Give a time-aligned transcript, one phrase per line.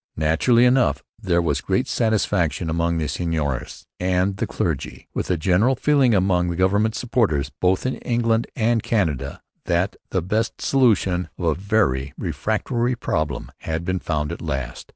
[0.17, 5.75] Naturally enough, there was great satisfaction among the seigneurs and the clergy, with a general
[5.75, 11.53] feeling among government supporters, both in England and Canada, that the best solution of a
[11.53, 14.89] very refractory problem had been found at last.